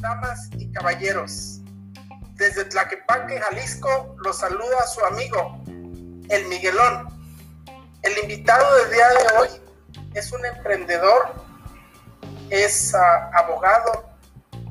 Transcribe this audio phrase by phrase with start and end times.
[0.00, 1.60] Damas y caballeros,
[2.34, 5.62] desde Tlaquepaque, Jalisco, los saluda su amigo,
[6.28, 7.08] el Miguelón.
[8.02, 9.48] El invitado del día de hoy
[10.14, 11.32] es un emprendedor,
[12.50, 14.10] es ah, abogado,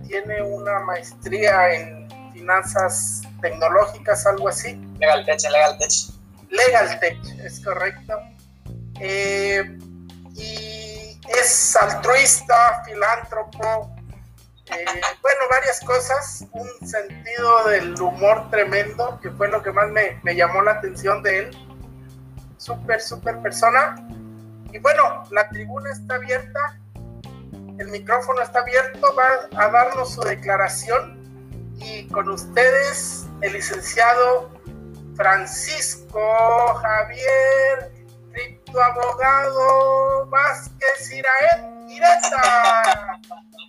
[0.08, 4.76] tiene una maestría en finanzas tecnológicas, algo así.
[5.00, 5.92] Legal Tech, Legal Tech.
[6.50, 8.14] Legal Tech, es correcto.
[9.00, 9.78] Eh,
[10.36, 10.77] y
[11.30, 13.98] es altruista, filántropo,
[14.70, 14.86] eh,
[15.22, 20.36] bueno, varias cosas, un sentido del humor tremendo, que fue lo que más me, me
[20.36, 21.58] llamó la atención de él.
[22.58, 23.96] Súper, súper persona.
[24.74, 26.80] Y bueno, la tribuna está abierta,
[27.78, 31.16] el micrófono está abierto, va a darnos su declaración.
[31.78, 34.52] Y con ustedes, el licenciado
[35.16, 37.97] Francisco Javier
[38.68, 43.20] Criptoabogado Vázquez Iraet Ireta.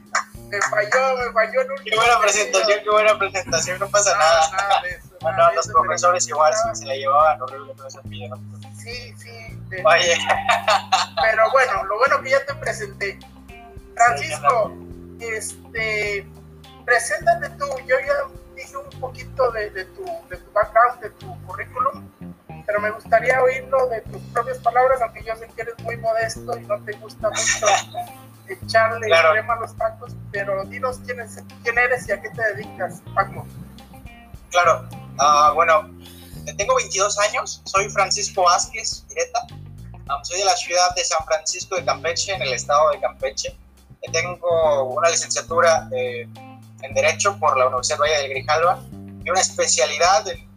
[0.49, 4.51] Me falló, me falló en un Qué buena presentación, qué buena presentación, no pasa nada.
[4.53, 6.75] nada de eso, Bueno, nada de los eso, profesores igual nada.
[6.75, 8.39] se la llevaban horrible con ese pillo, ¿no?
[8.79, 9.31] Sí, sí.
[9.69, 10.17] de- Oye,
[11.21, 13.19] Pero bueno, lo bueno que ya te presenté.
[13.95, 14.73] Francisco,
[15.21, 16.27] este,
[16.87, 17.67] preséntate tú.
[17.87, 18.15] Yo ya
[18.57, 22.11] dije un poquito de, de tu, de tu background, de tu currículum,
[22.69, 26.55] pero me gustaría oírlo de tus propias palabras, aunque yo sé que eres muy modesto
[26.59, 27.67] y no te gusta mucho
[28.47, 29.33] echarle Claro.
[29.33, 33.01] crema a los tacos, pero dinos quién, es, quién eres y a qué te dedicas,
[33.15, 33.47] Paco.
[34.51, 34.87] claro,
[35.19, 35.91] ah, bueno,
[36.59, 39.47] tengo 22 años, soy Francisco Vázquez Ireta,
[40.11, 43.55] Ah, soy de la ciudad de San Francisco de Campeche, en el estado de Campeche.
[44.11, 46.27] Tengo una licenciatura eh,
[46.81, 48.81] en Derecho por la Universidad Valle del Grijalva
[49.23, 50.48] y una especialidad en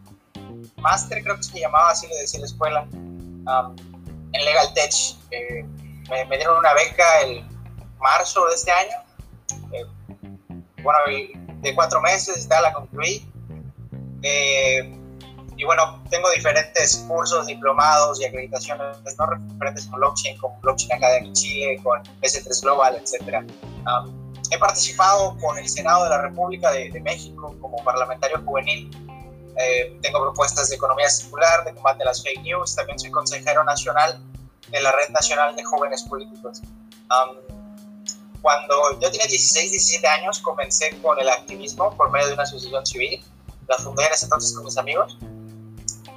[0.82, 2.88] máster, creo que se llamaba así, le decía la escuela,
[3.48, 3.72] ah,
[4.34, 4.94] en Legal Tech.
[5.32, 5.66] Eh,
[6.10, 7.46] me, me dieron una beca el
[8.00, 8.98] marzo de este año.
[9.72, 9.86] Eh,
[10.84, 11.00] bueno,
[11.62, 13.26] de cuatro meses, ya la concluí.
[14.24, 14.98] Eh,
[15.58, 21.32] y bueno, tengo diferentes cursos, diplomados y acreditaciones no referentes con blockchain, con Blockchain Academy
[21.34, 23.46] Chile, con S3 Global, etc.
[23.86, 28.90] Um, he participado con el Senado de la República de, de México como parlamentario juvenil.
[29.58, 32.76] Eh, tengo propuestas de economía circular, de combate a las fake news.
[32.76, 34.22] También soy consejero nacional
[34.70, 36.62] de la Red Nacional de Jóvenes Políticos.
[37.10, 37.38] Um,
[38.42, 42.86] cuando yo tenía 16, 17 años, comencé con el activismo por medio de una asociación
[42.86, 43.24] civil.
[43.68, 45.18] La fundé en ese entonces con mis amigos.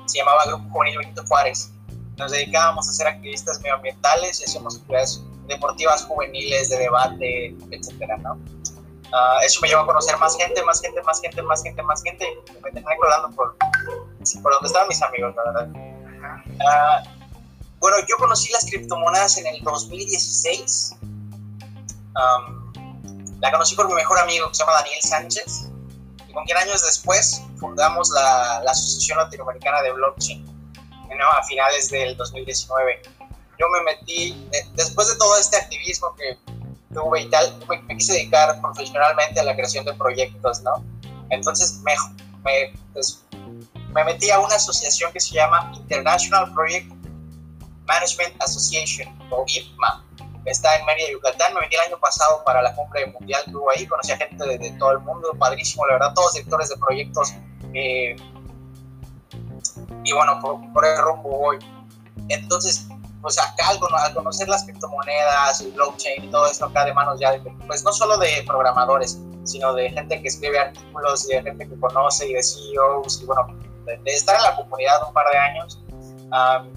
[0.07, 1.71] Se llamaba Grupo Juvenil Benito Juárez.
[2.17, 8.39] Nos dedicábamos a ser activistas medioambientales y hacíamos actividades deportivas juveniles, de debate, etcétera, ¿no?
[9.13, 12.03] Ah, eso me llevó a conocer más gente, más gente, más gente, más gente, más
[12.03, 12.27] gente.
[12.63, 15.69] Me terminé colando por, por donde estaban mis amigos, la verdad.
[16.69, 17.03] Ah,
[17.79, 20.97] bueno, yo conocí las criptomonedas en el 2016.
[22.15, 22.73] Am,
[23.41, 25.69] la conocí por mi mejor amigo que se llama Daniel Sánchez
[26.29, 30.45] y con quien años después fundamos la, la Asociación Latinoamericana de Blockchain
[31.17, 31.31] ¿no?
[31.31, 33.03] a finales del 2019.
[33.59, 36.39] Yo me metí, eh, después de todo este activismo que
[36.95, 40.85] tuve y tal, me, quise dedicar profesionalmente a la creación de proyectos, ¿no?
[41.31, 41.93] Entonces me,
[42.45, 43.25] me, pues,
[43.93, 46.91] me metí a una asociación que se llama International Project
[47.87, 50.05] Management Association, o IPMA.
[50.47, 51.55] Está en Mérida, Yucatán.
[51.55, 53.87] Me metí el año pasado para la cumbre mundial que hubo ahí.
[53.87, 57.35] Conocí a gente de, todo el mundo, padrísimo, la verdad, todos directores de proyectos.
[57.75, 58.17] eh,
[60.05, 61.59] y bueno, por, por el rumbo voy.
[62.29, 62.87] Entonces,
[63.25, 67.19] pues acá al, al conocer las criptomonedas, el blockchain y todo esto acá de manos
[67.19, 67.35] ya,
[67.67, 71.81] pues no solo de programadores, sino de gente que escribe artículos y de gente que
[71.81, 73.47] conoce y de CEOs y bueno,
[73.87, 75.81] de, de estar en la comunidad un par de años.
[76.31, 76.69] am,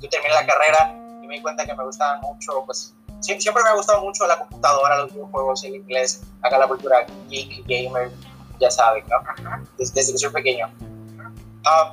[0.00, 0.92] yo terminé la carrera
[1.22, 4.26] y me di cuenta que me gustaban mucho, pues sie- siempre me ha gustado mucho
[4.26, 8.10] la computadora, los videojuegos, el inglés, acá la cultura geek, gamer,
[8.60, 9.64] ya saben, ¿no?
[9.78, 10.68] Desde, desde que soy pequeño.
[11.64, 11.92] Ah,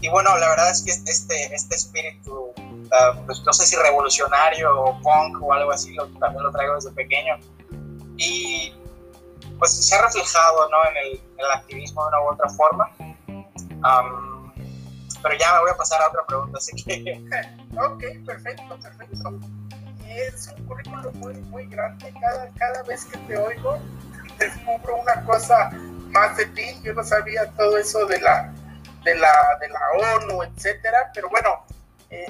[0.00, 2.52] y bueno, la verdad es que este, este espíritu,
[2.92, 6.74] ah, pues no sé si revolucionario o punk o algo así, lo, también lo traigo
[6.74, 7.38] desde pequeño.
[8.16, 8.74] Y
[9.58, 10.78] pues se ha reflejado ¿no?
[10.90, 12.90] en, el, en el activismo de una u otra forma.
[13.82, 14.52] Am,
[15.22, 17.20] pero ya me voy a pasar a otra pregunta, así que
[17.78, 19.38] Ok, perfecto, perfecto.
[20.08, 22.12] Es un currículum muy, muy grande.
[22.20, 23.78] Cada, cada vez que te oigo,
[24.38, 25.70] descubro una cosa
[26.08, 26.64] más de ti.
[26.82, 28.52] Yo no sabía todo eso de la,
[29.04, 29.80] de la, de la
[30.16, 31.10] ONU, etcétera.
[31.14, 31.64] Pero bueno,
[32.10, 32.26] eh,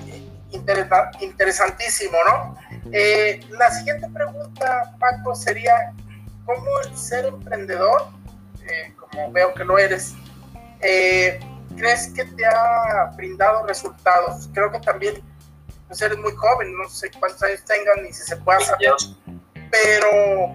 [0.50, 2.56] interesa- interesantísimo, ¿no?
[2.92, 5.92] Eh, la siguiente pregunta, Paco, sería:
[6.44, 8.08] ¿cómo el ser emprendedor,
[8.68, 10.14] eh, como veo que lo eres,
[10.80, 11.40] eh,
[11.76, 14.48] crees que te ha brindado resultados?
[14.52, 15.22] Creo que también
[15.88, 18.92] pues eres muy joven, no sé cuántos años tengan ni si se puede saber,
[19.72, 20.54] pero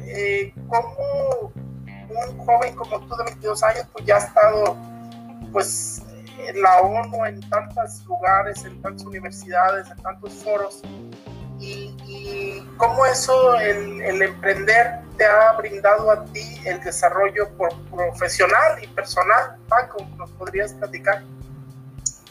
[0.00, 1.52] eh, como
[2.08, 4.76] un joven como tú de 22 años, pues ya ha estado
[5.52, 6.02] pues
[6.54, 10.82] la ONU, en tantos lugares, en tantas universidades, en tantos foros,
[11.58, 17.48] y, y cómo eso, el, el, emprender, te ha brindado a ti el desarrollo
[17.90, 19.56] profesional y personal.
[19.68, 21.22] Paco, ¿nos podrías platicar?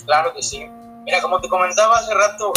[0.06, 0.70] Claro que sí.
[1.06, 2.54] Mira, como te comentaba hace rato,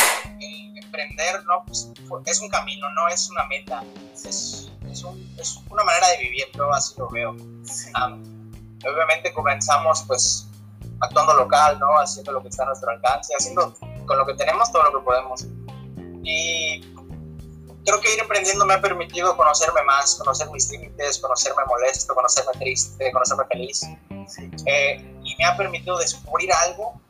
[0.75, 1.90] emprender no pues,
[2.26, 3.82] es un camino, no es una meta,
[4.14, 7.31] es, es, un, es una manera de vivir, yo así lo veo.
[8.84, 10.47] obviamente comenzamos pues
[11.00, 11.98] actuando local, ¿no?
[11.98, 13.74] Haciendo lo que está a nuestro alcance, haciendo
[14.06, 15.46] con lo que tenemos todo lo que podemos.
[16.24, 16.80] Y
[17.84, 22.52] creo que ir emprendiendo me ha permitido conocerme más, conocer mis límites, conocerme molesto, conocerme
[22.58, 23.82] triste, conocerme feliz.
[24.66, 27.00] Eh, y me ha permitido descubrir algo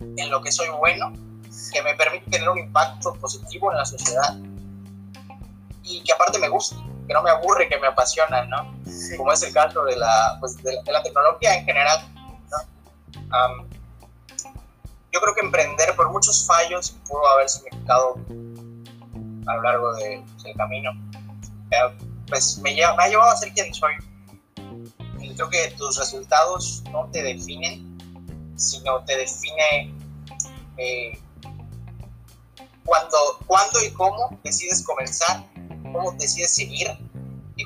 [0.00, 1.12] en lo que soy bueno,
[1.72, 4.36] que me permite tener un impacto positivo en la sociedad
[5.82, 6.76] y que aparte me gusta,
[7.06, 8.74] que no me aburre, que me apasiona, ¿no?
[9.16, 12.06] Como es el caso de la, pues, de la, tecnología en general,
[15.12, 18.14] yo creo que emprender por muchos fallos pudo haber significado
[19.46, 20.90] a lo largo de, del camino,
[21.70, 23.94] eh, pues me, lleva, me ha llevado a ser quien soy.
[25.20, 27.98] Y creo que tus resultados no te definen,
[28.56, 29.94] sino te define
[30.76, 31.18] eh,
[33.46, 35.44] cuando, y cómo decides comenzar,
[35.92, 36.88] cómo decides seguir
[37.56, 37.64] y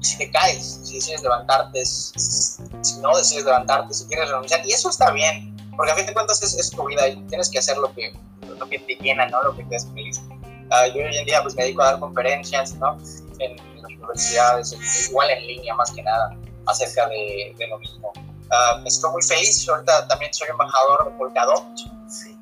[0.00, 4.66] si te caes, si decides levantarte, si, no decides levantarte, si quieres renunciar.
[4.66, 7.58] Y eso está bien, porque a fin de cuentas es, tu vida y tienes que
[7.58, 8.12] hacer lo que,
[8.58, 9.42] lo que te llena, ¿no?
[9.42, 10.20] Lo que te hace feliz.
[10.70, 12.98] Uh, yo hoy en día pues me dedico a dar conferencias, ¿no?
[13.38, 16.36] En, las universidades, igual en línea más que nada,
[16.66, 18.12] acerca de, de lo mismo.
[18.16, 21.64] Uh, estoy muy feliz, ahorita también soy embajador de Polkadot,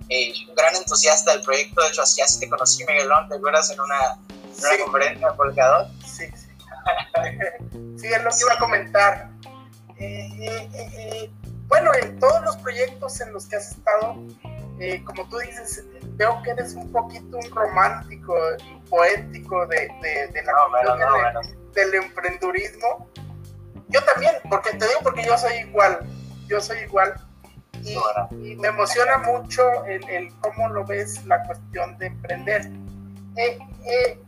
[0.09, 3.70] eh, un gran entusiasta del proyecto, de hecho así, así te conocí Miguelón, ¿te acuerdas?
[3.70, 4.19] En una,
[4.59, 5.88] una conferencia de Polkadot.
[7.97, 9.31] Sí, es lo que iba a comentar.
[9.99, 11.31] Eh, eh,
[11.67, 14.17] bueno, en todos los proyectos en los que has estado,
[15.06, 15.83] como tú dices,
[16.17, 21.41] veo que eres un poquito un romántico y poético de, de, la no,
[21.73, 23.09] del emprendurismo.
[23.88, 26.00] Yo también, porque te digo porque yo soy igual,
[26.49, 27.15] yo soy igual
[27.83, 32.71] y, me emociona mucho el, cómo lo ves la cuestión de emprender.
[33.37, 34.21] Eh, eh,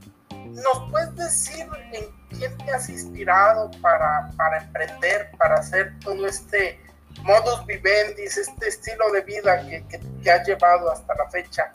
[0.47, 6.81] ¿Nos puedes decir en quién te has inspirado para, para emprender, para hacer todo este
[7.23, 11.71] modus vivendi, este estilo de vida que, que te ha llevado hasta la fecha?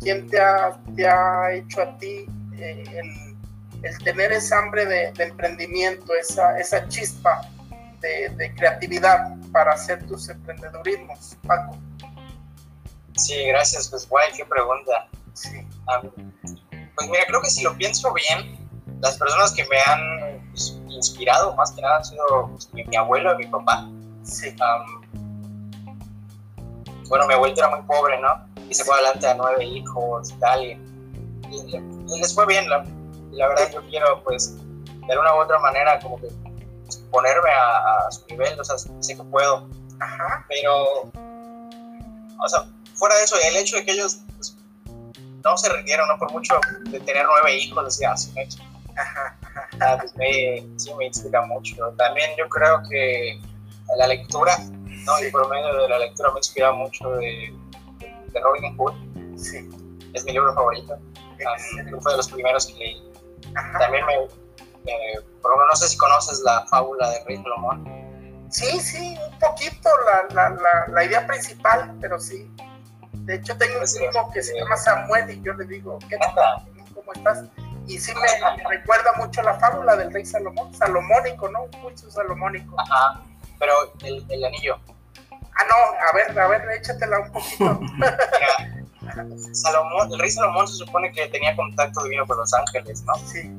[0.00, 3.36] ¿Quién te ha, te ha hecho a ti eh, el,
[3.82, 7.40] el, tener esa hambre de, de emprendimiento, esa, esa chispa
[8.00, 9.38] de, de creatividad?
[9.52, 11.76] para hacer tus emprendedurismos, Paco?
[13.16, 15.08] Sí, gracias, pues guay, qué pregunta.
[15.34, 15.66] Sí.
[16.94, 18.57] pues mira, creo que si lo pienso bien,
[19.00, 23.34] las personas que me han pues, inspirado más que nada han sido pues, mi, abuelo
[23.34, 23.88] y mi papá.
[24.24, 24.54] Sí.
[27.08, 28.28] bueno, mi abuelo era muy pobre, ¿no?
[28.68, 30.78] Y se fue adelante a nueve hijos y tal, y,
[32.20, 32.84] les fue bien, la,
[33.32, 36.28] la verdad yo quiero, pues, de una u otra manera, como que
[37.10, 39.68] ponerme a, su nivel, o sea, sé que puedo.
[40.00, 40.44] Ajá.
[40.48, 41.10] Pero,
[42.38, 44.56] o sea, fuera de eso, el hecho de que ellos pues,
[45.44, 46.54] no se rindieron, no por mucho
[46.90, 48.67] de tener nueve hijos, decía, así me Ajá.
[49.80, 51.76] Ah, pues me, sí me inspira mucho.
[51.96, 53.40] También yo creo que
[53.96, 55.24] la lectura, ¿no?
[55.24, 57.54] Y por medio de la lectura me inspira mucho de,
[58.32, 58.94] de Robin Hood.
[59.36, 59.68] Sí.
[60.14, 60.98] Es mi libro favorito.
[62.00, 63.12] fue de los primeros que leí.
[63.78, 67.84] También me, eh, por ejemplo, no sé si conoces la fábula de Rey Salomón.
[68.50, 69.90] Sí, sí, un poquito
[70.34, 72.50] la, la, la, idea principal, pero sí.
[73.12, 76.64] De hecho, tengo un primo que se llama Samuel y yo le digo, ¿qué tal?
[76.94, 77.44] ¿Cómo estás?
[77.88, 81.64] Y sí me, recuerda mucho la fábula del rey Salomón, salomónico, ¿no?
[81.64, 82.78] Un pulso salomónico.
[82.80, 83.20] Ajá,
[83.58, 83.72] pero
[84.04, 84.78] el, el anillo.
[85.32, 85.74] Ah, no,
[86.08, 87.80] a ver, a ver, échatela un poquito.
[89.52, 93.14] Salomón, el rey Salomón se supone que tenía contacto divino con los ángeles, ¿no?
[93.26, 93.50] Sí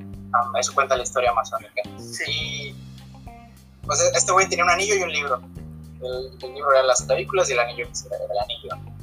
[0.59, 1.81] eso cuenta la historia amazónica.
[1.97, 2.75] Sí.
[3.85, 5.41] Pues este güey tenía un anillo y un libro.
[6.01, 8.98] El, libro era las clavículas y el anillo era el anillo.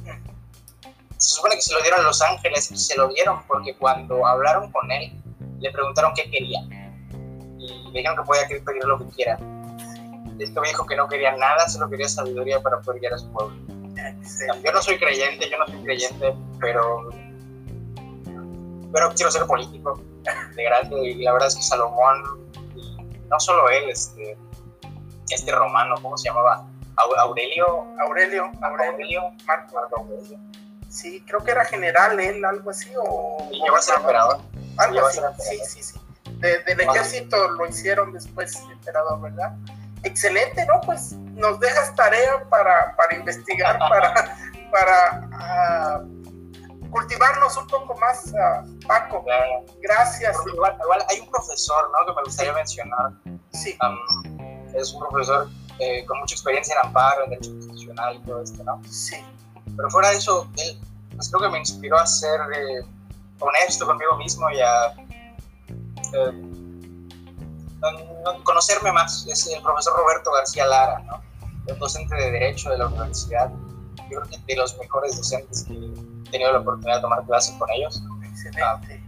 [1.17, 4.25] Se supone que se lo dieron a los ángeles y se lo dieron porque cuando
[4.25, 5.11] hablaron con él
[5.59, 6.59] le preguntaron qué quería.
[7.57, 9.39] Y le dijeron que podía pedir lo que quiera.
[10.39, 13.57] Este dijo que no quería nada, solo quería sabiduría para poder guiar a su pueblo.
[14.63, 17.09] Yo no soy creyente, yo no soy creyente, pero
[18.93, 20.01] pero quiero ser político
[20.55, 22.23] de grande y la verdad es que Salomón,
[23.29, 24.37] no solo él, este,
[25.29, 26.67] este romano, ¿cómo se llamaba?
[26.95, 29.77] Aurelio, Aurelio, Aurelio, Marco,
[30.89, 33.49] Sí, creo que era general él, algo así, o...
[33.51, 34.41] Y llegó a ser emperador.
[34.77, 35.99] Algo así, sí, sí, sí.
[36.39, 39.55] del ejército lo hicieron después emperador, ¿verdad?
[40.03, 40.79] Excelente, ¿no?
[40.81, 44.37] Pues nos dejas tarea para, para investigar, para,
[44.71, 46.01] para ah,
[46.89, 49.25] cultivarnos un poco más, uh, Paco.
[49.81, 50.37] Gracias.
[50.53, 50.77] Igual,
[51.09, 52.05] hay un profesor, ¿no?
[52.05, 53.11] Que me gustaría mencionar.
[53.53, 53.77] Sí.
[54.73, 58.63] es un profesor eh, con mucha experiencia en amparo, en derecho constitucional y todo esto,
[58.63, 58.81] ¿no?
[58.89, 59.17] Sí.
[59.77, 60.79] Pero fuera de eso, él,
[61.15, 62.83] pues creo que me inspiró a ser eh,
[63.39, 64.87] honesto conmigo mismo y a
[66.13, 66.33] eh,
[68.43, 69.25] conocerme más.
[69.27, 71.21] Es el profesor Roberto García Lara, ¿no?
[71.71, 73.51] Un docente de Derecho de la universidad.
[74.09, 77.55] Yo creo que de los mejores docentes que he tenido la oportunidad de tomar clases
[77.57, 78.01] con ellos.
[78.23, 79.03] Excelente.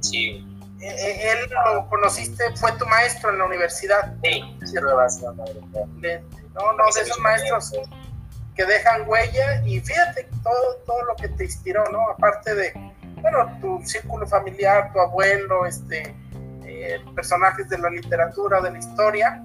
[0.00, 0.48] sí.
[0.80, 2.44] Eh, eh, ¿Él lo conociste?
[2.56, 4.14] ¿Fue tu maestro en la universidad?
[4.22, 7.72] Sí, sí, No, no, de esos maestros
[8.54, 12.10] que dejan huella y fíjate todo, todo lo que te inspiró, ¿no?
[12.10, 12.72] Aparte de,
[13.20, 16.14] bueno, tu círculo familiar, tu abuelo, este,
[16.64, 19.42] eh, personajes de la literatura, de la historia,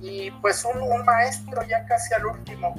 [0.00, 2.74] y pues un, un, maestro ya casi al último,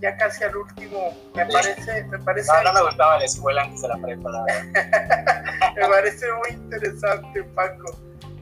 [0.00, 2.52] ya casi al último, me parece, me parece...
[2.52, 4.30] No, no me gustaba la escuela antes de la prepa.
[5.76, 7.96] me parece muy interesante, Paco.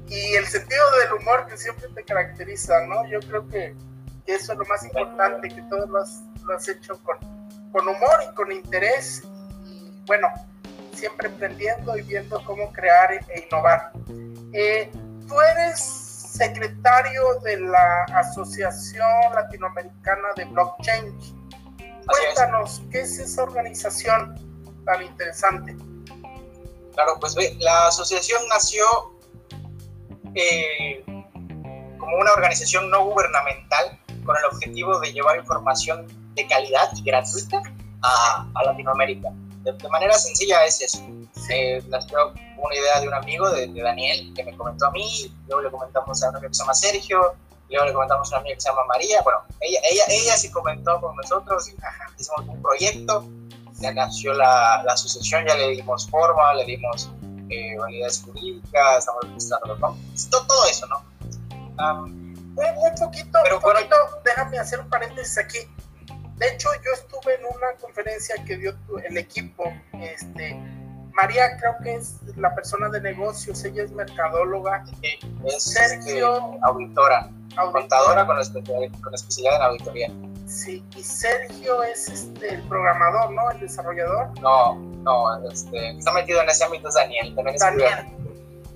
[0.08, 3.06] Y el sentido del humor que siempre te caracteriza, ¿no?
[3.08, 3.74] Yo creo que,
[4.24, 7.18] que eso es lo más importante, que todo lo has, lo has hecho con,
[7.72, 9.22] con humor y con interés.
[9.66, 10.28] Y bueno,
[10.94, 13.92] siempre aprendiendo y viendo cómo crear e innovar.
[14.52, 14.90] Eh,
[15.28, 21.18] tú eres secretario de la Asociación Latinoamericana de Blockchain.
[22.06, 24.34] Cuéntanos, ¿qué es esa organización
[24.84, 25.76] tan interesante?
[26.94, 28.84] Claro, pues la asociación nació
[30.34, 31.04] eh,
[31.98, 36.06] como una organización no gubernamental con el objetivo de llevar información
[36.42, 37.62] de calidad y gratuita
[38.02, 39.30] a, a Latinoamérica
[39.76, 41.04] de, manera sencilla es eso.
[41.50, 45.71] Eh, una idea de un amigo, de, Daniel, que me comentó a mí, luego le
[45.71, 47.35] comentamos a un amigo que se llama Sergio,
[47.71, 49.23] luego le comentamos a una amiga que se llama María.
[49.23, 51.76] Bueno, ella, ella, ella sí comentó con nosotros y
[52.18, 53.25] hicimos un proyecto.
[53.80, 57.11] Ya nació la, la, asociación, ya le dimos forma, le dimos
[57.49, 61.04] eh, validades jurídicas, estamos registrando nombres, todo, todo, eso, ¿no?
[61.78, 62.35] un,
[62.99, 65.59] poquito, pero, un poquito, déjame hacer un paréntesis aquí.
[66.38, 68.73] De hecho, yo estuve en una conferencia que dio
[69.04, 69.64] el equipo.
[70.00, 70.57] Este,
[71.12, 74.85] María creo que es la persona de negocios, ella es mercadóloga.
[75.02, 77.28] es Sergio, este, auditora,
[77.73, 80.12] contadora con, especialidad en auditoría.
[80.47, 83.50] Sí, y Sergio es este, el programador, ¿no?
[83.50, 84.40] El desarrollador.
[84.40, 87.90] No, no, este, está metido en ese ámbito es Daniel, también es Daniel.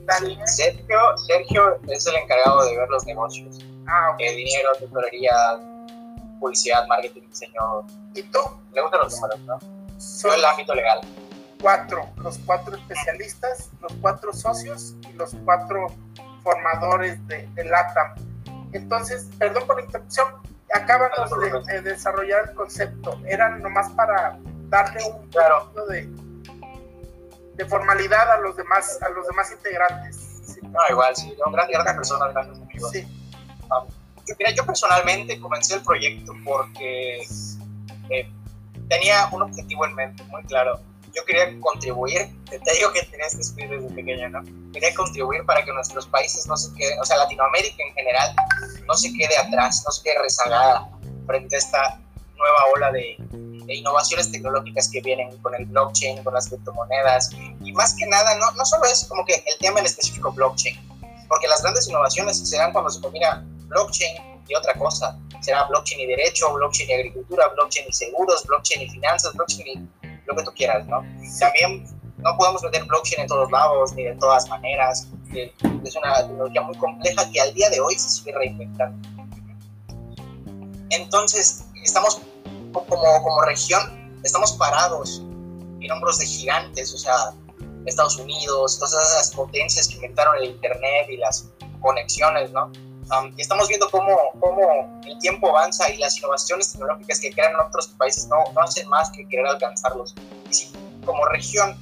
[0.07, 0.41] Daniel.
[0.47, 3.61] Sergio, Sergio es el encargado de ver los negocios.
[3.87, 4.21] Ah, ok.
[4.21, 5.33] El dinero, tesorería,
[6.43, 7.87] publicidad, marketing, diseño.
[8.15, 8.41] ¿Y tú?
[8.75, 9.59] Le gustan los números, ¿no?
[9.61, 11.01] Yo el ámbito legal.
[11.61, 15.87] Cuatro, los cuatro especialistas, los cuatro socios y los cuatro
[16.43, 18.15] formadores de, de LATAM.
[18.73, 20.27] Entonces, perdón por la interrupción,
[20.75, 21.11] acaban
[21.67, 23.21] de, desarrollar el concepto.
[23.27, 25.73] Eran nomás para darle un claro.
[25.89, 26.09] de,
[27.55, 30.59] de formalidad a los demás, a los demás integrantes.
[30.63, 32.91] No, igual, sí, grandes, grandes personas, grandes amigos.
[32.91, 33.07] Sí.
[33.71, 37.23] Um, yo, personalmente comencé el proyecto porque
[38.11, 38.31] eh,
[38.89, 40.81] tenía un objetivo en mente muy claro.
[41.15, 44.43] Yo quería contribuir, te digo que tenía este espíritu desde pequeño, ¿no?
[44.73, 48.35] Quería contribuir para que nuestros países no se queden, o sea, Latinoamérica en general,
[48.87, 50.89] no se quede atrás, no se quede rezagada
[51.27, 52.01] frente a esta
[52.35, 53.17] nueva ola de,
[53.67, 57.31] de innovaciones tecnológicas que vienen con el blockchain, con las criptomonedas.
[57.63, 60.81] Y más que nada, no, no solo es como que el tema en específico blockchain,
[61.29, 65.19] porque las grandes innovaciones se dan cuando se combina blockchain y otra cosa.
[65.41, 70.09] Será blockchain y derecho, blockchain y agricultura, blockchain y seguros, blockchain y finanzas, blockchain y
[70.27, 71.03] lo que tú quieras, ¿no?
[71.41, 71.85] También
[72.19, 75.09] no podemos meter blockchain en todos lados ni de todas maneras.
[75.33, 79.09] Es una tecnología muy compleja que al día de hoy se sigue reinventando.
[80.91, 82.21] Entonces, estamos
[82.73, 85.23] como, como región, estamos parados
[85.81, 87.33] en hombros de gigantes, o sea,
[87.87, 91.49] Estados Unidos, todas esas potencias que inventaron el Internet y las
[91.81, 92.71] conexiones, ¿no?
[93.37, 97.89] Y estamos viendo cómo, cómo, el tiempo avanza y las innovaciones tecnológicas que crean otros
[97.89, 100.15] países no, no hacen más que querer alcanzarlos.
[100.51, 100.73] Y si
[101.05, 101.77] como región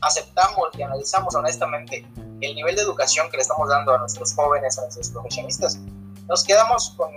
[0.00, 2.04] aceptamos y analizamos honestamente
[2.40, 5.78] el nivel de educación que le estamos dando a nuestros jóvenes, a nuestros profesionistas,
[6.28, 7.10] nos quedamos, con,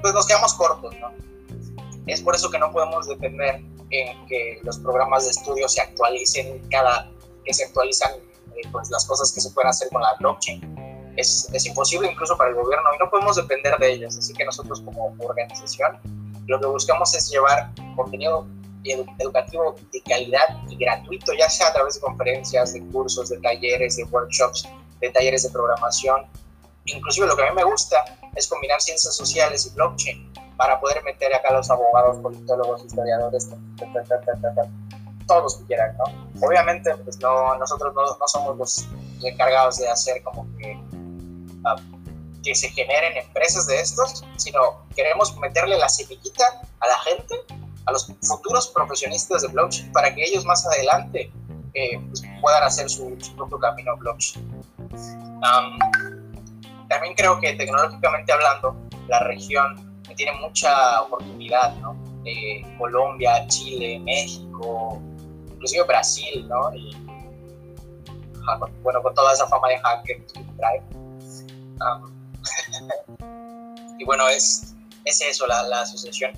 [0.00, 0.94] pues nos quedamos cortos.
[0.98, 1.12] ¿no?
[2.06, 6.66] Es por eso que no podemos depender en que los programas de estudio se actualicen
[6.70, 7.10] cada
[7.44, 10.81] que se actualizan eh, pues, las cosas que se pueden hacer con la blockchain
[11.16, 14.16] es, es, imposible incluso para el gobierno y no podemos depender de ellas.
[14.16, 15.98] Así que nosotros como organización
[16.46, 18.46] lo que buscamos es llevar contenido
[18.84, 23.96] educativo de calidad y gratuito, ya sea a través de conferencias, de cursos, de talleres,
[23.96, 24.68] de workshops,
[25.00, 26.26] de talleres de programación.
[26.86, 28.04] Inclusive lo que a mí me gusta
[28.34, 33.48] es combinar ciencias sociales y blockchain para poder meter acá a los abogados, politólogos, historiadores,
[35.26, 36.46] todos los que quieran, ¿no?
[36.46, 38.88] Obviamente, pues no, nosotros no, no somos los
[39.22, 40.78] encargados de hacer como que,
[41.64, 41.76] ah,
[42.42, 47.36] que se generen empresas de estos, sino queremos meterle la semillita a la gente,
[47.86, 51.30] a los futuros profesionistas de blockchain, para que ellos más adelante
[51.74, 54.62] eh, pues, puedan hacer su, propio camino blockchain.
[56.88, 58.76] también creo que tecnológicamente hablando,
[59.08, 61.96] la región tiene mucha oportunidad, ¿no?
[62.24, 65.00] Eh, Colombia, Chile, México,
[65.50, 66.74] inclusive Brasil, ¿no?
[66.74, 66.96] Y,
[68.82, 70.82] bueno, con toda esa fama de hacker que trae.
[73.98, 74.74] y bueno, es,
[75.04, 76.32] es eso, la, la asociación.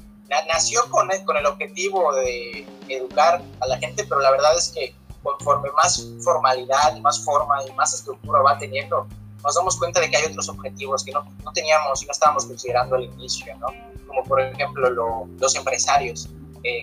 [0.48, 4.68] nació con el, con el objetivo de educar a la gente, pero la verdad es
[4.68, 9.06] que conforme más formalidad y más forma y más estructura va teniendo,
[9.42, 12.46] nos damos cuenta de que hay otros objetivos que no, no teníamos y no estábamos
[12.46, 13.68] considerando al inicio, ¿no?
[14.06, 16.28] Como por ejemplo los empresarios,
[16.62, 16.82] eh,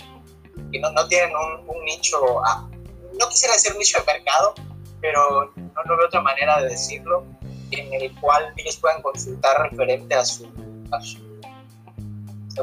[0.72, 2.68] que no, no tienen un, un nicho, ah,
[3.20, 4.54] no quisiera decir nicho de mercado,
[5.02, 7.26] pero no, no veo otra manera de decirlo,
[7.72, 10.46] en el cual ellos puedan consultar referente a su,
[10.92, 11.20] a su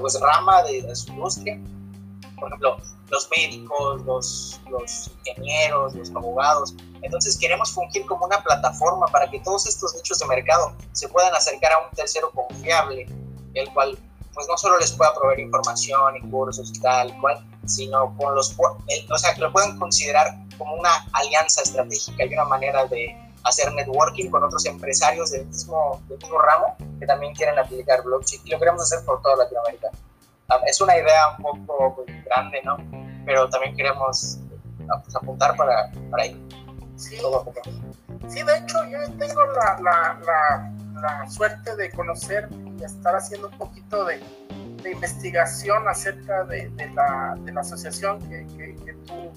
[0.00, 1.60] pues, rama de, su industria.
[2.38, 2.76] Por ejemplo,
[3.10, 6.74] los médicos, los, los ingenieros, los abogados.
[7.02, 11.34] Entonces queremos fungir como una plataforma para que todos estos nichos de mercado se puedan
[11.34, 13.06] acercar a un tercero confiable,
[13.54, 13.98] el cual
[14.34, 18.56] pues no solo les pueda proveer información y cursos y tal cual, sino con los,
[18.58, 23.72] o sea, que lo puedan considerar como una alianza estratégica y una manera de hacer
[23.72, 28.50] networking con otros empresarios del mismo, del mismo ramo que también quieren aplicar blockchain y
[28.50, 29.88] lo queremos hacer por toda Latinoamérica.
[30.48, 32.76] Ah, es una idea un poco pues, grande, ¿no?
[33.26, 34.38] Pero también queremos
[34.90, 36.48] ah, pues, apuntar para, para ahí.
[36.96, 37.16] Sí,
[38.28, 43.48] sí, de hecho yo tengo la, la, la, la, suerte de conocer y estar haciendo
[43.48, 44.20] un poquito de,
[44.82, 49.32] de investigación acerca de, de, la, de la asociación que, que, tú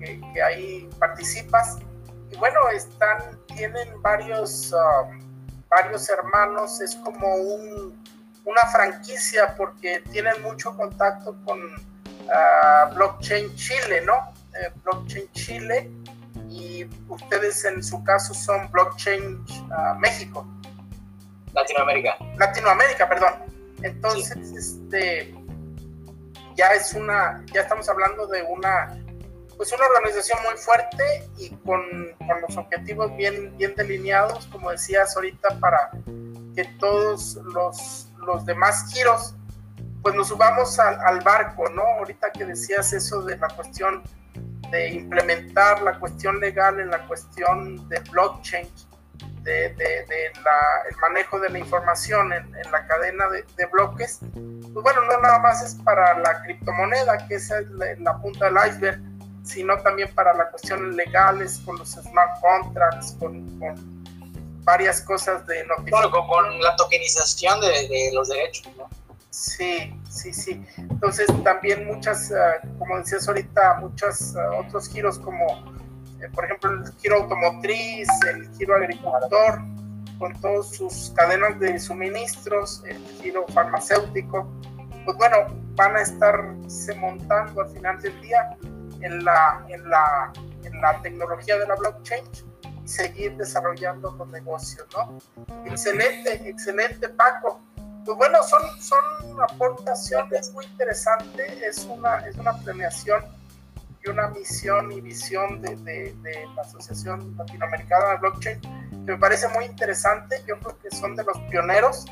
[0.00, 1.78] que, que, ahí participas.
[2.32, 5.10] Y bueno, están, tienen varios, ah,
[5.68, 8.02] varios hermanos, es como un,
[8.44, 14.32] una franquicia porque tienen mucho contacto con uh, Blockchain Chile, ¿no?
[14.54, 15.90] Eh, blockchain Chile
[16.48, 20.46] y ustedes en su caso son Blockchain uh, México.
[21.54, 22.16] Latinoamérica.
[22.36, 23.32] Latinoamérica, perdón.
[23.82, 25.34] Entonces, este
[26.56, 29.01] ya es una, ya estamos hablando de una,
[29.56, 31.82] pues una organización muy fuerte y con,
[32.18, 35.90] con los objetivos bien, bien delineados, como decías ahorita, para
[36.54, 39.34] que todos los los demás giros,
[40.02, 41.82] pues nos subamos al, barco, ¿no?
[41.98, 44.02] Ahorita que decías eso de la cuestión
[44.70, 48.68] de implementar la cuestión legal en la cuestión de blockchain,
[49.42, 55.38] de, el manejo de la información en, la cadena de, bloques, pues bueno, no nada
[55.40, 59.00] más es para la criptomoneda, que esa es la, punta del iceberg,
[59.42, 63.60] sino también para las cuestiones legales, con los smart contracts, con
[64.64, 66.10] varias cosas de notificación.
[66.10, 68.88] Claro, con, la tokenización de, los derechos, ¿no?
[69.30, 70.64] Sí, sí, sí.
[70.76, 75.46] Entonces también muchas, ah, como decías ahorita, muchos ah, otros giros como,
[76.20, 79.60] eh, por ejemplo, el giro automotriz, el giro agricultor,
[80.18, 84.48] con todas sus cadenas de suministros, el giro farmacéutico,
[85.04, 85.38] pues bueno,
[85.74, 88.56] van a estarse montando al final del día
[89.02, 90.32] en la, en la,
[90.64, 92.24] en la tecnología de la blockchain
[92.82, 95.18] y seguir desarrollando los negocios, ¿no?
[95.66, 97.60] Excelente, excelente Paco.
[98.04, 103.24] Pues bueno, son, son aportaciones muy interesantes, es una, es una premiación
[104.04, 109.48] y una misión y visión de, de, la Asociación Latinoamericana de Blockchain que me parece
[109.48, 112.06] muy interesante, yo creo que son de los pioneros.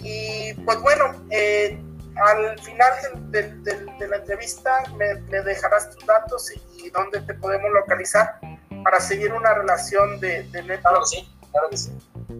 [0.00, 1.78] Y pues bueno, eh,
[2.16, 2.92] al final
[3.30, 8.38] de, de, la entrevista me, me, dejarás tus datos y, y dónde te podemos localizar
[8.82, 11.92] para seguir una relación de, de Claro que sí, claro que sí.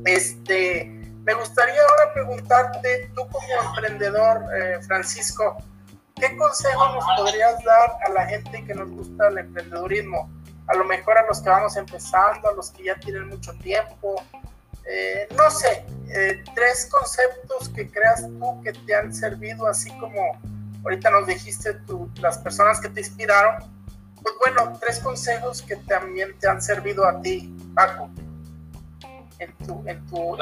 [0.07, 0.85] Este,
[1.25, 5.59] me gustaría ahora preguntarte, tú como emprendedor, eh, Francisco,
[6.17, 10.31] ¿qué consejo nos podrías dar a la gente que nos gusta el emprendedurismo?
[10.69, 14.23] A lo mejor a los que vamos empezando, a los que ya tienen mucho tiempo.
[14.93, 20.21] Eh, no sé, eh, tres conceptos que creas tú que te han servido, así como
[20.83, 23.71] ahorita nos dijiste tú, las personas que te inspiraron,
[24.21, 28.11] pues bueno, tres consejos que también te han servido a ti, Paco,
[29.39, 30.37] en tu, en tu,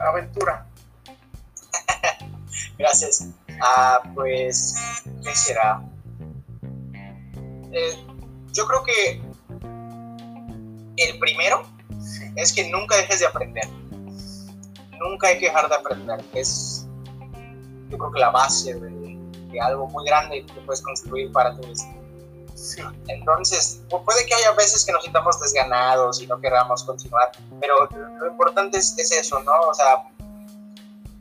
[0.00, 0.64] aventura.
[2.78, 3.26] Gracias.
[3.60, 4.76] Ah, pues,
[5.24, 5.82] ¿qué será?
[7.72, 8.04] eh,
[8.52, 9.22] yo creo que
[10.96, 11.79] el primero
[12.40, 13.68] es que nunca dejes de aprender.
[14.98, 16.24] Nunca hay que dejar de aprender.
[16.32, 16.86] Es,
[17.90, 22.00] yo creo que la base de, algo muy grande que puedes construir para tu mismo.
[22.54, 22.82] Sí.
[23.08, 28.26] Entonces, puede que haya veces que nos sintamos desganados y no queramos continuar, pero lo
[28.26, 29.52] importante es, eso, ¿no?
[29.68, 30.04] O sea,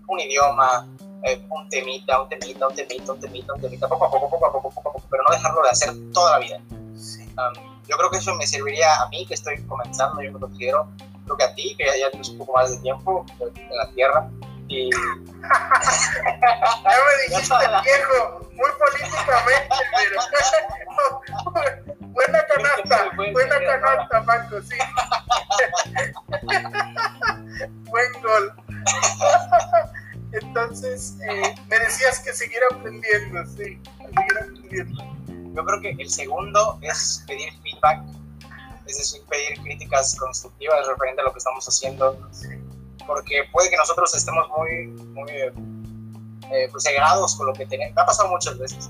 [0.08, 0.88] un idioma,
[1.24, 4.46] eh, un temita, un temita, un temita, un temita, un temita, poco a poco, poco
[4.46, 6.62] a poco, poco a poco, pero no dejarlo de hacer toda la vida.
[6.70, 10.88] Um, yo creo que eso me serviría a mí, que estoy comenzando, yo me considero,
[11.26, 14.30] creo que a ti, que ya, tienes un poco más de tiempo en la tierra.
[14.68, 14.92] Y...
[14.92, 15.00] ya
[16.84, 20.22] me dijiste viejo, muy políticamente, pero
[22.10, 24.78] buena canasta, buena canasta, Marco, sí.
[27.90, 28.54] Buen gol.
[30.32, 33.82] Entonces, eh, me decías que seguir aprendiendo, sí, seguir
[34.40, 35.04] aprendiendo.
[35.56, 38.04] Yo creo que el segundo es pedir feedback,
[38.86, 42.18] es decir, pedir críticas constructivas referente a lo que estamos haciendo,
[43.06, 47.96] porque puede que nosotros estemos muy, muy eh, pues, cegados con lo que tenemos.
[47.96, 48.90] Me ha pasado muchas veces.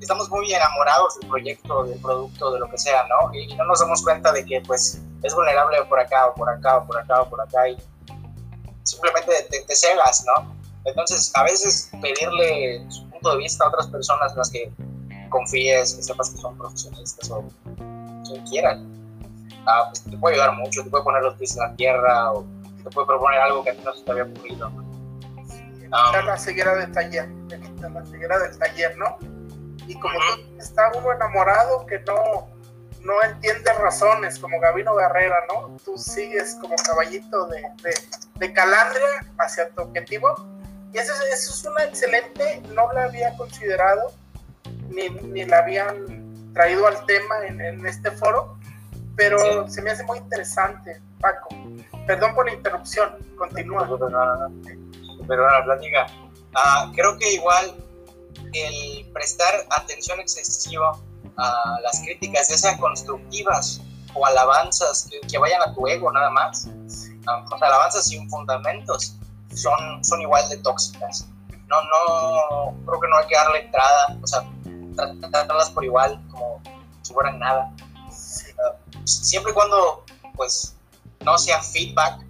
[0.00, 3.32] Estamos muy enamorados del proyecto, del producto, de lo que sea, ¿no?
[3.32, 6.78] Y, no nos damos cuenta de que, pues, es vulnerable por acá, o por acá,
[6.78, 7.76] o por acá, o por acá, y
[8.82, 10.56] simplemente te, te cegas, ¿no?
[10.84, 14.72] Entonces, a veces pedirle su punto de vista a otras personas en las que
[15.28, 17.44] confíes, que sepas que son profesionistas o
[18.32, 18.88] quien quieran,
[19.66, 22.44] ah, pues te puede ayudar mucho, te puede poner los pies en la tierra o
[22.82, 24.68] te puede proponer algo que a ti no se te había ocurrido.
[24.68, 27.28] Um, la ceguera del taller,
[27.80, 29.18] la ceguera del taller, ¿no?
[29.86, 32.48] Y como tú está uno enamorado que no,
[33.02, 35.76] no entiende razones, como Gabino Guerrera, ¿no?
[35.84, 37.94] Tú sigues como caballito de, de,
[38.36, 40.34] de calandria hacia tu objetivo.
[40.94, 44.12] Y eso, eso es una excelente, no la había considerado,
[44.88, 46.21] ni, ni la habían
[46.52, 48.58] traído al tema en, en este foro,
[49.16, 51.48] pero se me hace muy interesante, Paco.
[52.06, 53.88] Perdón por la interrupción, continúa.
[55.28, 56.06] Pero la plática.
[56.54, 57.74] Ah, creo que igual
[58.52, 60.98] el prestar atención excesiva
[61.36, 63.80] a las críticas, ya sean constructivas
[64.14, 66.68] o alabanzas que, vayan a tu ego nada más,
[67.26, 69.16] ah, alabanzas sin fundamentos,
[69.54, 71.26] son, son igual de tóxicas.
[71.68, 74.42] No, no, creo que no hay que darle entrada, o sea,
[74.94, 76.60] tratarlas por igual, como
[77.02, 77.72] si fueran nada.
[78.58, 80.74] Ah, siempre y cuando, pues,
[81.24, 82.20] no sea feedback,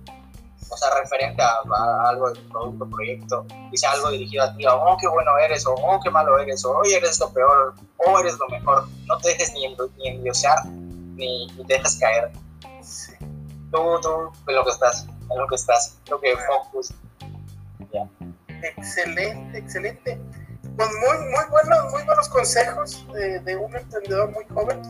[0.72, 4.64] o sea, referente a, algo de tu producto, proyecto, y sea algo dirigido a ti,
[4.66, 8.18] oh, qué bueno eres, o oh, qué malo eres, o hoy eres lo peor, o
[8.18, 8.88] eres lo mejor.
[9.06, 12.32] No te dejes ni, ni ni, ni te dejes caer.
[13.70, 16.94] Tú, tú, en lo que estás, en lo que estás, lo que focus.
[18.62, 20.20] Excelente, excelente.
[20.76, 24.80] Pues muy, muy buenos, muy buenos consejos de, un emprendedor muy joven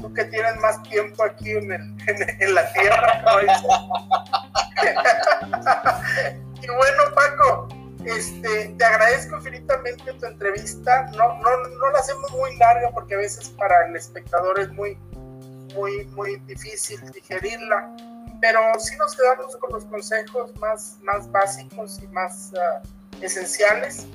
[0.00, 1.96] tú que tienes más tiempo aquí en, el,
[2.40, 3.22] en, la tierra.
[6.60, 7.68] y bueno, Paco,
[8.04, 11.04] este, te agradezco infinitamente tu entrevista.
[11.12, 14.98] No, no, no la hacemos muy larga porque a veces para el espectador es muy,
[15.74, 17.94] muy, muy difícil digerirla.
[18.40, 22.82] Pero sí nos quedamos con los consejos más, más básicos y más ah,
[23.20, 24.08] esenciales.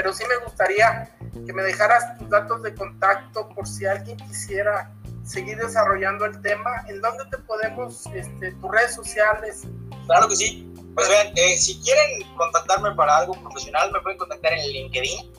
[0.00, 4.90] Pero sí me gustaría que me dejaras tus datos de contacto por si alguien quisiera
[5.26, 6.70] seguir desarrollando el tema.
[6.88, 9.64] ¿En dónde te podemos, este, tus redes sociales?
[10.06, 10.72] Claro que sí.
[10.94, 15.34] Pues vean, eh, si quieren contactarme para algo profesional, me pueden contactar en LinkedIn,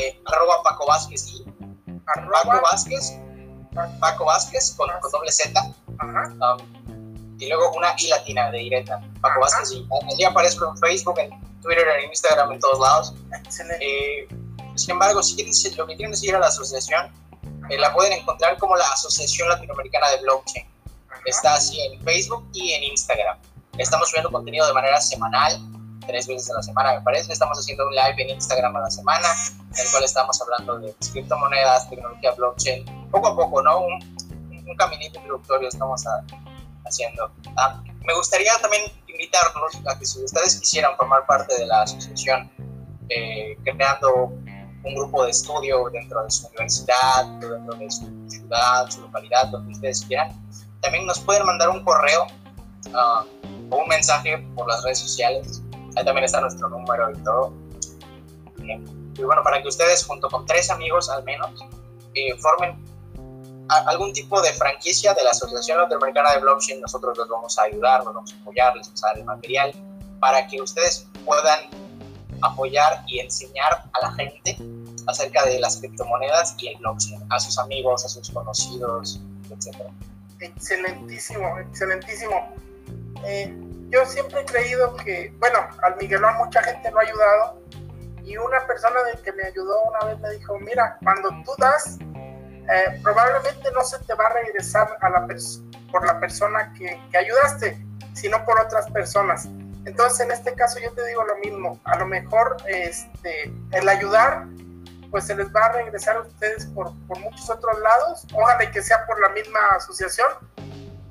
[0.00, 1.44] eh, arroba Paco Vázquez y
[2.04, 3.16] Paco Vázquez,
[4.00, 5.52] Paco Vázquez con, doble Z.
[6.02, 6.79] Um,
[7.40, 11.30] y luego una I latina de directa, Paco Vázquez y así aparezco en Facebook, en
[11.62, 13.14] Twitter, en Instagram, en todos lados.
[13.80, 14.28] Eh,
[14.74, 17.10] sin embargo, si quieren, lo que quieren seguir a la asociación,
[17.70, 20.66] eh, la pueden encontrar como la Asociación Latinoamericana de Blockchain.
[21.24, 23.38] Está así en Facebook y en Instagram.
[23.78, 25.58] Estamos subiendo contenido de manera semanal,
[26.06, 27.32] tres veces a la semana me parece.
[27.32, 30.94] Estamos haciendo un live en Instagram a la semana, en el cual estamos hablando de
[31.12, 33.80] criptomonedas, tecnología blockchain, poco a poco, ¿no?
[33.80, 34.16] Un,
[34.66, 36.04] un caminito introductorio estamos
[36.90, 37.30] haciendo.
[37.56, 42.50] Ah, me gustaría también invitarlos a que si ustedes quisieran formar parte de la asociación,
[43.08, 44.32] eh, creando
[44.82, 49.72] un grupo de estudio dentro de su universidad, dentro de su ciudad, su localidad, donde
[49.72, 50.30] ustedes quieran.
[50.80, 52.26] También nos pueden mandar un correo
[52.94, 53.24] ah,
[53.70, 55.62] o un mensaje por las redes sociales.
[55.96, 57.52] Ahí también está nuestro número y todo.
[59.16, 61.50] Y bueno, para que ustedes, junto con tres amigos al menos,
[62.14, 62.82] eh, formen
[63.86, 68.04] algún tipo de franquicia de la Asociación Latinoamericana de Blockchain, nosotros los vamos a ayudar,
[68.04, 69.74] los vamos a apoyar, les vamos a dar el material
[70.20, 71.60] para que ustedes puedan
[72.42, 74.56] apoyar y enseñar a la gente
[75.06, 79.76] acerca de las criptomonedas y el blockchain a sus amigos, a sus conocidos, etc.
[80.40, 82.54] Excelentísimo, excelentísimo.
[83.24, 83.54] Eh,
[83.90, 87.60] yo siempre he creído que, bueno, al Miguelón mucha gente lo ha ayudado
[88.24, 91.98] y una persona que me ayudó una vez me dijo, mira, cuando tú das,
[92.72, 95.26] eh, probablemente no se te va a regresar a la
[95.90, 99.48] por la persona que, que ayudaste, sino por otras personas.
[99.86, 104.46] Entonces, en este caso yo te digo lo mismo, a lo mejor este, el ayudar,
[105.10, 108.82] pues se les va a regresar a ustedes por, por muchos otros lados, ojalá que
[108.82, 110.28] sea por la misma asociación,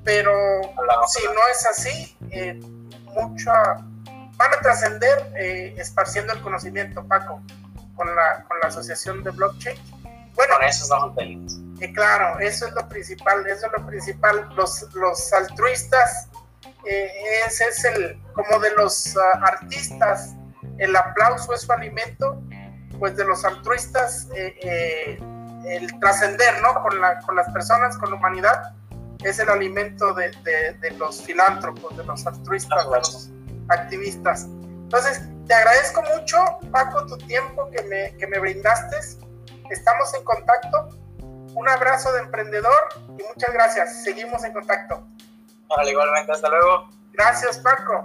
[0.04, 0.32] pero
[1.08, 2.58] si no es así, eh,
[3.14, 3.52] mucha,
[4.36, 7.42] van a trascender eh, esparciendo el conocimiento, Paco,
[7.96, 9.78] con la, con la asociación de blockchain.
[10.40, 11.58] Bueno, con eso estamos felices.
[11.82, 14.48] Eh, claro, eso es lo principal, eso es lo principal.
[14.56, 16.30] Los, los altruistas,
[16.86, 17.12] eh,
[17.46, 20.34] ese es el, como de los ah, artistas,
[20.78, 22.40] el aplauso es su alimento,
[22.98, 26.72] pues de los altruistas, el trascender, ¿no?
[26.82, 28.74] Con, la, con las personas, con la humanidad,
[29.22, 30.30] es el alimento de,
[30.80, 33.30] de, los filántropos, de los altruistas, de los
[33.68, 34.44] activistas.
[34.44, 36.38] Entonces, te agradezco mucho,
[36.72, 39.20] Paco, tu tiempo que me, que me brindaste.
[39.70, 40.88] Estamos en contacto.
[41.54, 42.78] Un abrazo de emprendedor
[43.18, 44.02] y muchas gracias.
[44.02, 45.06] Seguimos en contacto.
[45.68, 46.88] Vale, igualmente, hasta luego.
[47.12, 48.02] Gracias, Paco.